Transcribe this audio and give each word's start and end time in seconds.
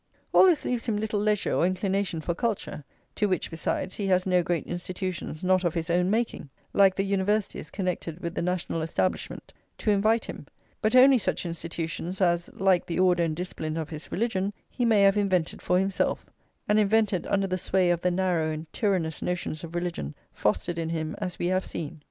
All 0.33 0.47
this 0.47 0.65
leaves 0.65 0.87
him 0.87 0.97
little 0.97 1.19
leisure 1.19 1.53
or 1.53 1.63
inclination 1.63 2.21
for 2.21 2.33
culture; 2.33 2.83
to 3.13 3.27
which, 3.27 3.51
besides, 3.51 3.93
he 3.97 4.07
has 4.07 4.25
no 4.25 4.41
great 4.41 4.65
institutions 4.65 5.43
not 5.43 5.63
of 5.63 5.75
his 5.75 5.91
own 5.91 6.09
making, 6.09 6.49
like 6.73 6.95
the 6.95 7.03
Universities 7.05 7.69
connected 7.69 8.19
with 8.19 8.33
the 8.33 8.41
national 8.41 8.81
Establishment, 8.81 9.53
to 9.77 9.91
invite 9.91 10.25
him; 10.25 10.47
but 10.81 10.95
only 10.95 11.19
such 11.19 11.45
institutions 11.45 12.19
as, 12.19 12.49
like 12.55 12.87
the 12.87 12.97
order 12.99 13.21
and 13.21 13.35
discipline 13.35 13.77
of 13.77 13.89
his 13.91 14.11
religion, 14.11 14.53
he 14.71 14.85
may 14.85 15.03
have 15.03 15.17
invented 15.17 15.61
for 15.61 15.77
himself, 15.77 16.31
and 16.67 16.79
invented 16.79 17.27
under 17.27 17.45
the 17.45 17.59
sway 17.59 17.91
of 17.91 18.01
the 18.01 18.09
narrow 18.09 18.49
and 18.49 18.73
tyrannous 18.73 19.21
notions 19.21 19.63
of 19.63 19.75
religion 19.75 20.15
fostered 20.33 20.79
in 20.79 20.89
him 20.89 21.13
as 21.19 21.37
we 21.37 21.45
have 21.45 21.63
seen. 21.67 21.99